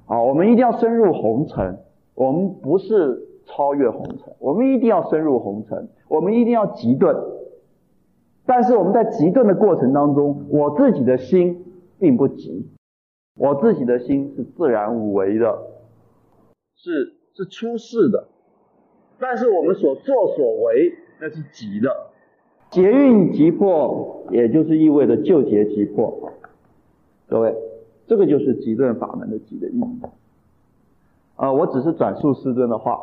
[0.05, 1.79] 啊，我们一定要深入红尘，
[2.13, 7.15] 我们不是超越红尘，我们一定要深入红尘，我们一定要急顿，
[8.45, 11.65] 但是我们在急顿的过程当中，我自己的心
[11.97, 12.69] 并不急，
[13.35, 15.57] 我自己的心是自然无为的，
[16.75, 18.27] 是是出世的，
[19.19, 22.12] 但是我们所作所为那是急的。
[22.73, 26.31] 劫运急迫，也就是意味着救劫急迫。
[27.29, 27.55] 各位，
[28.07, 30.01] 这个就是极顿法门的极的意义。
[31.35, 32.99] 啊、我只是转述师尊的话。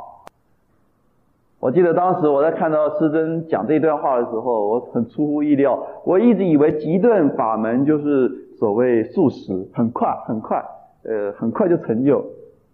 [1.61, 5.81] 我记得当时我在看到师尊讲这段话的时候，我很出乎意料。
[6.05, 8.29] 我一直以为极顿法门就是
[8.59, 10.65] 所谓速食，很快很快，
[11.05, 12.25] 呃，很快就成就。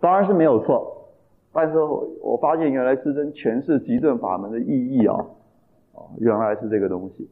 [0.00, 1.08] 当然是没有错，
[1.52, 1.78] 但是
[2.22, 5.26] 我发现原来师尊诠释极顿法门的意义啊。
[6.18, 7.30] 原来是这个东西。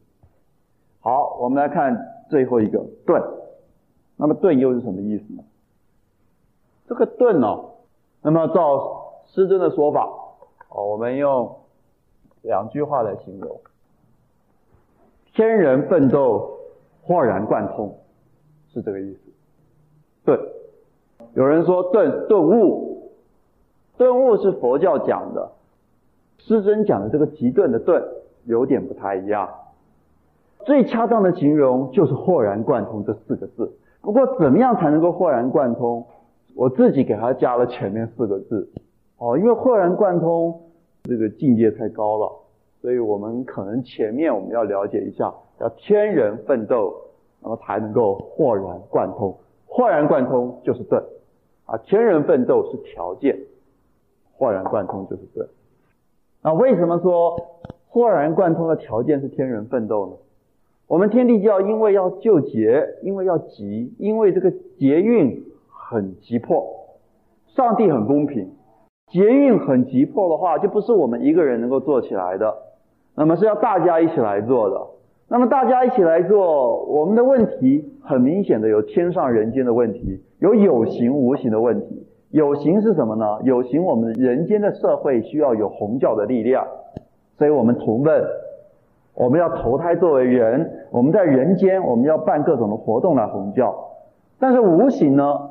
[0.99, 3.21] 好，我们来看最后一个顿。
[4.17, 5.43] 那么顿又是什么意思呢？
[6.87, 7.75] 这个顿哦，
[8.21, 10.05] 那么照师尊的说法，
[10.69, 11.57] 哦，我们用
[12.43, 13.59] 两句话来形容：
[15.33, 16.59] 天人奋斗，
[17.03, 17.97] 豁然贯通，
[18.69, 19.19] 是这个意思。
[20.23, 20.39] 顿，
[21.33, 23.11] 有人说顿顿悟，
[23.97, 25.51] 顿悟是佛教讲的，
[26.37, 28.01] 师尊讲的这个极顿的顿。
[28.45, 29.49] 有点不太一样，
[30.65, 33.77] 最恰当的形容就是豁然贯通这四个字。
[34.01, 36.05] 不过怎么样才能够豁然贯通？
[36.55, 38.71] 我自己给它加了前面四个字
[39.17, 40.61] 哦，因为豁然贯通
[41.03, 42.31] 这个境界太高了，
[42.81, 46.93] 所以我们可能前面我们要了解一下，要天人奋斗，
[47.41, 49.35] 那么才能够豁然贯通。
[49.67, 51.03] 豁然贯通就是顿
[51.65, 53.37] 啊，天人奋斗是条件，
[54.37, 55.45] 豁然贯通就是顿。
[56.41, 57.35] 那为什么说？
[57.95, 60.13] 豁然贯通的条件是天人奋斗呢？
[60.85, 66.61] 我们天地教因为要救劫，因为要急，因为这个劫运很急迫，
[67.55, 68.51] 上帝很公平，
[69.07, 72.53] 劫运很急迫的话，就不是我们一个人能够做起来的，
[73.15, 74.77] 那么是要大家一起来做的。
[75.29, 82.05] 那么大家一起来做，我们的问题很明显的有天上人间的问题，有有形无形的问题。
[82.31, 83.39] 有形是什么呢？
[83.45, 86.67] 有形我们人间的社会需要有弘教的力量。
[87.37, 88.23] 所以我们同问，
[89.13, 93.75] 我们要投胎作为人，我们在人间，我们要办各种的活动来弘教。
[94.39, 95.49] 但是无形呢，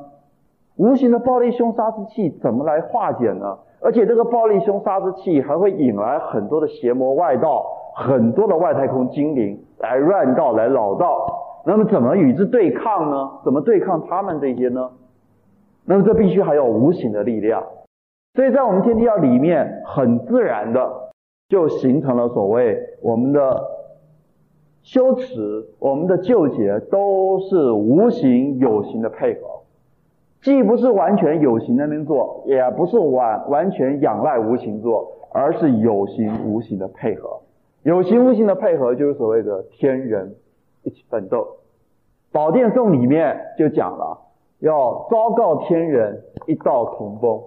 [0.77, 3.57] 无形的暴力凶杀之气怎么来化解呢？
[3.81, 7.63] 而且这个暴力凶杀之气还会引来很多的邪魔外道，
[7.95, 11.43] 很多的外太空精灵来乱道来扰道。
[11.65, 13.29] 那么怎么与之对抗呢？
[13.43, 14.89] 怎么对抗他们这些呢？
[15.85, 17.63] 那么这必须还有无形的力量。
[18.33, 21.04] 所以在我们天地要里面，很自然的
[21.47, 23.63] 就形成了所谓我们的
[24.81, 29.61] 修持、我们的救劫都是无形有形的配合。
[30.41, 37.39] 既不是完全有形那边做，也不是完完全仰赖无形做，而是有形无形的配合。
[37.81, 40.35] 有形无形的配合，就是所谓的天人
[40.83, 41.47] 一起奋斗。
[42.31, 44.19] 宝殿颂里面就讲了，
[44.59, 47.41] 要昭告天人一道同风。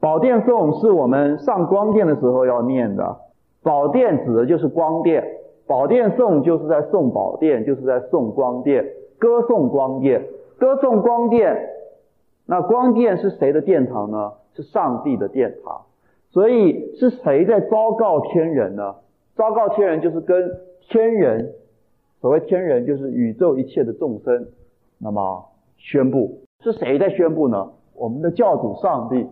[0.00, 3.16] 宝殿颂是我们上光殿的时候要念的。
[3.62, 5.24] 宝殿指的就是光殿，
[5.66, 8.84] 宝殿颂就是在颂宝殿，就是在颂光殿，
[9.18, 10.24] 歌颂光殿，
[10.58, 11.70] 歌颂光殿。
[12.46, 14.32] 那光殿是谁的殿堂呢？
[14.54, 15.82] 是上帝的殿堂。
[16.30, 18.94] 所以是谁在昭告天人呢？
[19.34, 20.50] 昭告天人就是跟
[20.88, 21.54] 天人，
[22.20, 24.46] 所谓天人就是宇宙一切的众生，
[24.98, 25.44] 那么
[25.76, 27.72] 宣布是谁在宣布呢？
[27.94, 29.26] 我们的教主上帝，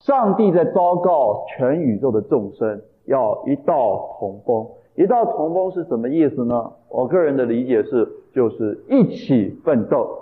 [0.00, 4.66] 上帝在昭告全宇宙的众生要一道同风。
[4.94, 6.72] 一道同风是什么意思呢？
[6.88, 10.18] 我个人的理解是，就是一起奋斗。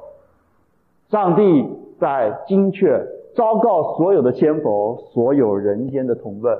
[1.11, 1.67] 上帝。
[1.99, 6.59] 在精确昭告所有的仙佛，所有人间的同奋，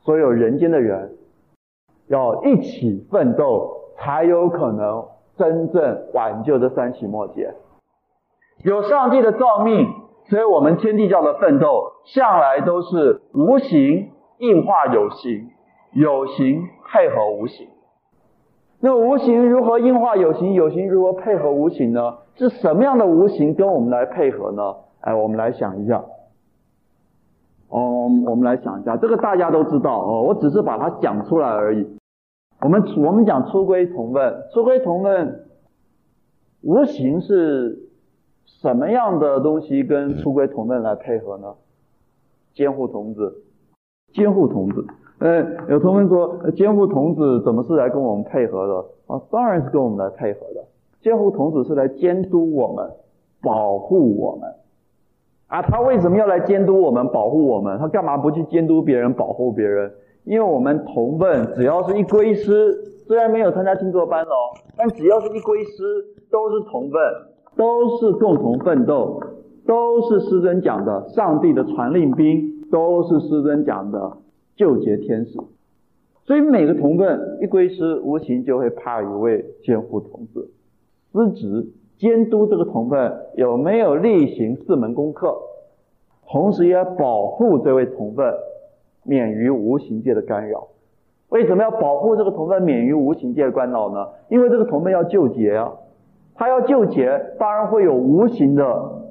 [0.00, 1.14] 所有人间的人，
[2.08, 5.04] 要一起奋斗，才有可能
[5.36, 7.54] 真正挽救这三起末劫。
[8.64, 9.86] 有上帝的造命，
[10.28, 15.50] 所以我们天地教的奋斗，向来都是无形硬化有形，
[15.92, 17.68] 有形配合无形。
[18.80, 20.52] 那无形如何硬化有形？
[20.52, 22.18] 有形如何配合无形呢？
[22.34, 24.74] 是什么样的无形跟我们来配合呢？
[25.00, 26.04] 哎，我们来想一下。
[27.68, 31.98] 哦，我们来想一下，这个大家都知道哦，我只是把它讲出来而已。
[32.60, 35.46] 我们我们讲初归同问，初归同问，
[36.62, 37.85] 无形是
[38.46, 41.54] 什么样的东西跟出归同奋来配合呢？
[42.54, 43.42] 监护童子，
[44.12, 44.86] 监护童子。
[45.18, 49.14] 嗯，有同学说，监护童子怎么是来跟我们配合的？
[49.14, 50.64] 啊，当然是跟我们来配合的。
[51.00, 52.90] 监护童子是来监督我们、
[53.42, 54.54] 保护我们。
[55.48, 57.78] 啊，他为什么要来监督我们、保护我们？
[57.78, 59.92] 他干嘛不去监督别人、保护别人？
[60.24, 62.74] 因为我们同奋，只要是一归师，
[63.06, 64.34] 虽然没有参加静坐班哦，
[64.76, 67.00] 但只要是一归师，都是同奋，
[67.56, 69.20] 都是共同奋斗，
[69.66, 74.18] 都是师尊讲的上帝的传令兵，都是师尊讲的。
[74.56, 75.38] 救劫天使，
[76.24, 80.48] 所以每个同奋一归师，无形就会派一位监护同志，
[81.12, 81.66] 司职
[81.98, 85.36] 监督这个同奋有没有例行四门功课，
[86.26, 88.32] 同时也保护这位同奋
[89.02, 90.68] 免于无形界的干扰。
[91.28, 94.08] 为什么要保护这个同奋免于无形界的干扰呢？
[94.30, 95.70] 因为这个同奋要救劫啊，
[96.36, 98.64] 他要救劫，当然会有无形的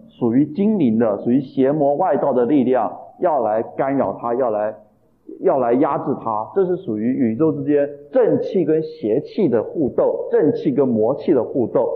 [0.07, 4.75] 属于精灵的、属于邪魔外道的力量要来干扰他，要来。
[5.39, 11.89] 要来压制他，这是属于宇宙之间正气跟邪气的互斗，正气跟魔气的互斗。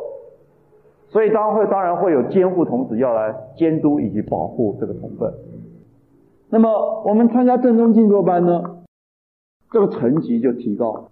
[1.09, 5.31] 所以当然会当然会有监护童子要来监督以及保护这个同奋。
[6.49, 8.79] 那么我们参加正宗静坐班呢，
[9.71, 11.09] 这个层级就提高，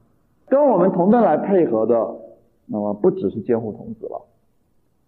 [0.49, 2.15] 跟我们同奋来配合的，
[2.67, 4.21] 那么不只是监护童子了，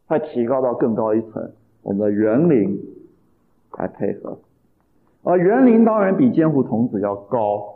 [0.08, 1.52] 还提高到更高一层，
[1.84, 2.80] 我们的元灵
[3.78, 4.38] 来配合。
[5.24, 7.76] 而元灵当然比监护童子要高，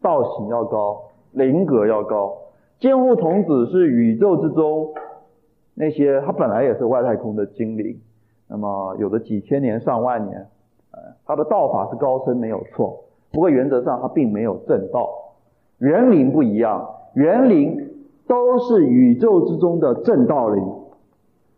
[0.00, 1.02] 道行要高，
[1.32, 2.34] 灵格要高。
[2.80, 4.92] 监护童子是宇宙之中
[5.74, 8.00] 那些他本来也是外太空的精灵，
[8.48, 10.46] 那么有的几千年上万年，
[10.92, 15.10] 呃，他的道法是高深没有错，不过原则上他并没有正道。
[15.78, 17.93] 元灵不一样，元灵
[18.26, 20.64] 都是宇宙之中的正道灵。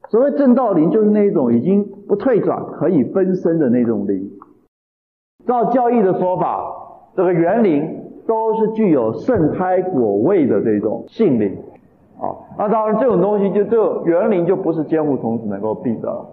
[0.08, 4.30] 所谓正道灵，就是那种已经不退转可以分身的那种灵。
[5.46, 6.64] 照教义的说法，
[7.14, 11.56] 这个元灵都是具有盛开果位的这种性灵，
[12.20, 16.26] 啊，那当然这种东西就这个元灵就不是监护童子能够比的。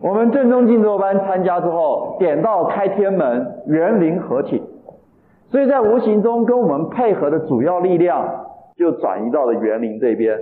[0.00, 4.62] 我们正宗静坐班参加之后，点到开天门，元灵合体，
[5.48, 8.24] 所以在无形中跟我们配合的主要力量
[8.78, 10.38] 就转移到了园林这边。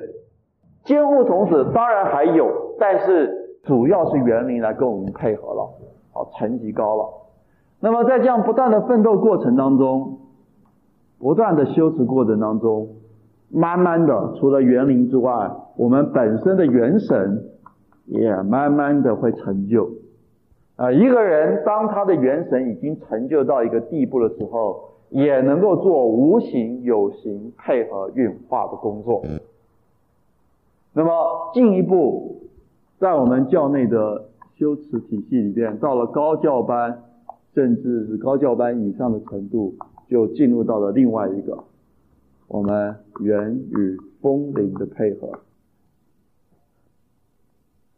[0.84, 5.68] 监护童子当然还有，但是主要是园林来跟我们配合了，
[6.12, 7.08] 好，层级高了。
[7.80, 10.18] 那么在这样不断的奋斗过程当中，
[11.18, 12.88] 不断的修持过程当中，
[13.50, 17.50] 慢慢的，除了园林之外，我们本身的元神
[18.04, 19.88] 也慢慢的会成就。
[20.76, 29.24] 啊，一个人当他的元神已经成就到一个地步的时候，也能够做无形有形配合运化的工作。
[30.92, 32.42] 那么进一步，
[32.98, 34.26] 在我们教内的
[34.56, 37.02] 修持体系里边，到了高教班，
[37.54, 39.74] 甚至是高教班以上的程度，
[40.08, 41.64] 就进入到了另外一个，
[42.48, 45.30] 我们人与风灵的配合。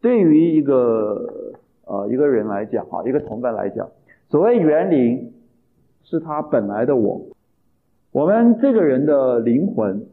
[0.00, 1.54] 对于一个
[1.84, 3.88] 呃一个人来讲，哈，一个同伴来讲，
[4.28, 5.32] 所谓元灵
[6.10, 7.20] 是他本来的我，
[8.12, 10.06] 我们这个人的灵魂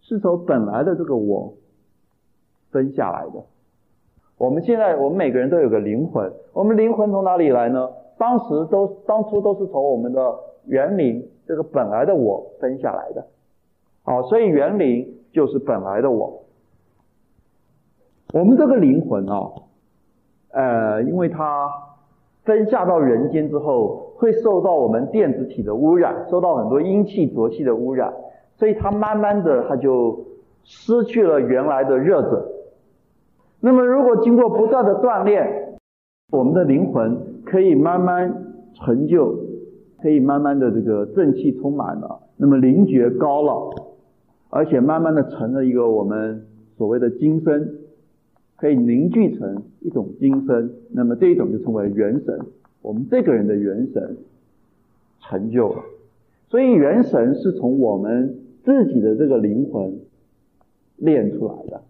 [0.00, 1.54] 是从本来的这个我
[2.72, 3.40] 分下来的。
[4.36, 7.88] 我们现在我们每个人都有个灵魂，我们灵魂从哪里来呢？
[8.18, 10.34] 当时都当初都是从我们的
[10.66, 13.24] 元灵这个本来的我分下来的。
[14.02, 16.42] 好，所以元灵就是本来的我。
[18.32, 19.52] 我们这个灵魂啊，
[20.50, 21.70] 呃，因为它
[22.42, 28.12] 分下到人间之后，会受到我们电子体的污染，受到很多阴气浊气的污染，
[28.56, 30.26] 所以它慢慢的它就
[30.62, 32.44] 失去了原来的热准。
[33.60, 35.78] 那么如果经过不断的锻炼，
[36.30, 37.16] 我们的灵魂
[37.46, 38.44] 可以慢慢
[38.74, 39.34] 成就，
[40.02, 43.74] 可以慢慢的这个正气充满了，那么灵觉高了，
[44.50, 46.46] 而且慢慢的成了一个我们
[46.76, 47.76] 所谓的精神。
[48.56, 52.38] 可以凝聚成一种精神，那么这一种就称为元神。
[52.82, 54.16] 我们这个人的元神
[55.20, 55.82] 成就了，
[56.48, 60.00] 所以元神是从我们自己的这个灵魂
[60.96, 61.82] 练出来的。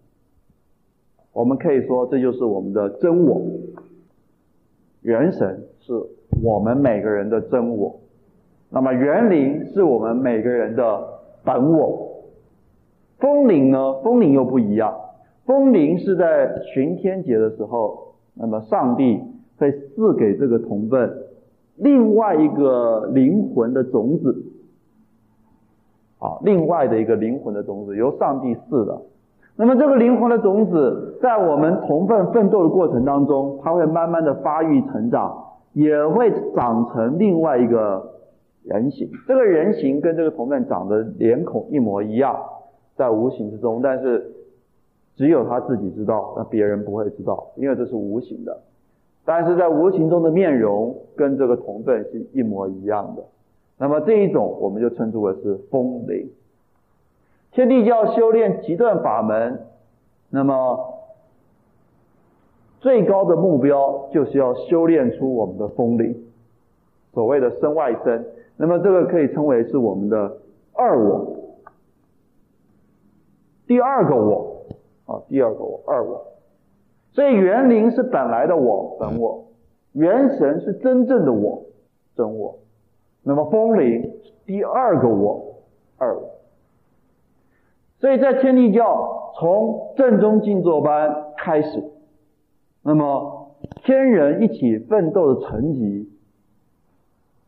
[1.33, 3.41] 我们可以说这就是我们的真我。
[5.01, 5.93] 元神是
[6.43, 7.99] 我们每个人的真我，
[8.69, 11.07] 那么元灵是我们每个人的
[11.43, 12.07] 本我。
[13.17, 14.01] 风灵呢？
[14.03, 14.95] 风灵又不一样。
[15.45, 19.19] 风灵是在巡天节的时候，那么上帝
[19.61, 21.07] 会赐给这个同奋
[21.75, 24.43] 另外一个灵魂的种子，
[26.17, 28.99] 啊，另外的一个灵魂的种子由上帝赐的。
[29.55, 35.37] 那么这个灵魂的种子在我们同奋奋斗的过程当中，它会慢慢的发育成长，
[35.73, 38.13] 也会长成另外一个
[38.63, 39.07] 人形。
[39.27, 42.35] 这个人形跟这个同奋长得脸孔一模一样，
[42.95, 44.33] 在无形之中，但是。
[45.17, 48.57] 只有他自己知道，那别人不会知道，因为这是无形的。
[49.23, 53.23] 但是在无形中的面容跟这个同奋是一模一样的。
[53.77, 56.29] 那么这一种我们就称之为是风灵。
[57.51, 59.61] 天地教修炼极顿法门，
[60.29, 60.93] 那么
[62.79, 66.15] 最高的目标就是要修炼出我们的风灵，
[67.13, 68.25] 所谓的身外身。
[68.57, 70.37] 那么这个可以称为是我们的
[70.73, 71.35] 二我，
[73.67, 74.49] 第二个我。
[75.07, 76.25] 啊，第二个我，二我，
[77.11, 79.45] 所以元灵是本来的我，本我；
[79.93, 81.63] 元神是真正的我，
[82.15, 82.57] 真我。
[83.23, 85.57] 那么风灵是第二个我，
[85.97, 86.29] 二我。
[87.99, 91.83] 所以在天地教从正宗静坐班开始，
[92.81, 93.51] 那么
[93.83, 96.09] 天人一起奋斗的层级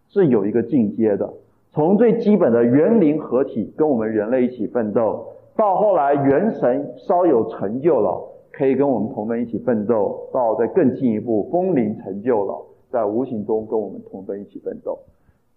[0.10, 1.34] 是有一个进阶的，
[1.72, 5.30] 从最基本的元灵合体，跟我们人类一起奋斗。
[5.56, 12.56] 到后来元神稍有成就了，可以跟我们同奋一起奋斗；到再更进一步，风灵成就了，
[12.90, 15.00] 在无形中跟我们同奋一起奋斗。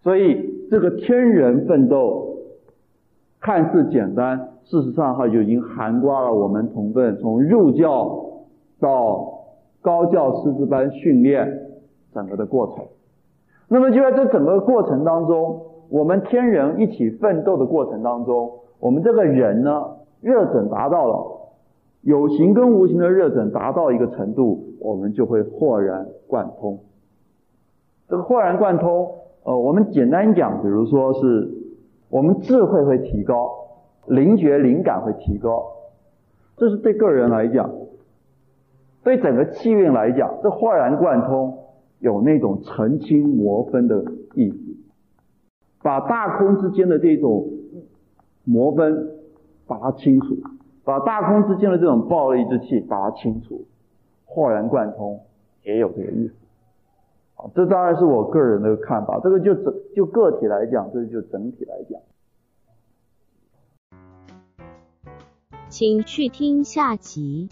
[0.03, 2.37] 所以这个天人奋斗
[3.41, 8.25] 看似简单，事实上哈就已经涵盖了我们同奋从入教
[8.81, 9.45] 到
[9.83, 11.47] 高教师资班训练
[12.15, 12.85] 整个的过程。
[13.69, 18.51] 那么就在这整个过程当中，我们天人一起奋斗的过程当中。
[18.79, 19.87] 我们这个人呢，
[20.21, 21.36] 热忱达到了，
[22.07, 26.79] 有形跟无形的热忱达到一个程度，我们就会豁然贯通。
[28.09, 29.11] 这个豁然贯通，
[29.43, 31.51] 呃，我们简单讲，比如说是
[32.09, 33.51] 我们智慧会提高，
[34.07, 35.65] 灵觉灵感会提高，
[36.57, 37.69] 这是对个人来讲，
[39.03, 41.59] 对整个气运来讲，这豁然贯通
[41.99, 44.05] 有那种澄清魔分的
[44.37, 44.57] 意思，
[45.83, 47.49] 把大空之间的这种。
[48.49, 49.09] 魔分，
[49.67, 50.37] 把它清除，
[50.87, 53.67] 把大空之间的这种暴力之气把它清除，
[54.25, 55.21] 豁然贯通，
[55.65, 56.35] 也有这个意思。
[57.35, 62.01] 啊，这当然是我个人的看法，这个就整就个体来讲，这就整体来讲。
[65.69, 67.49] 请去听下集。